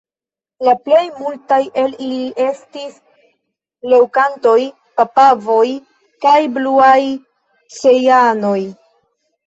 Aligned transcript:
La 0.67 0.71
plejmultaj 0.85 1.59
el 1.81 1.93
ili 2.05 2.25
estis 2.45 2.97
leŭkantoj, 3.93 4.57
papavoj 4.97 5.69
kaj 6.27 6.37
bluaj 6.59 7.01
cejanoj. 7.81 8.61